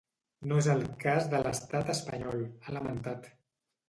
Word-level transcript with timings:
No 0.51 0.55
és 0.61 0.69
el 0.75 0.79
cas 1.03 1.27
de 1.33 1.41
l’estat 1.47 1.91
espanyol, 1.93 2.41
ha 2.65 2.73
lamentat. 2.79 3.29